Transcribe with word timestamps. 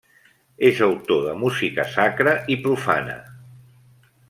És 0.69 0.79
autor 0.85 1.21
de 1.25 1.35
música 1.43 1.85
sacra 1.97 2.35
i 2.55 2.59
profana. 2.65 3.21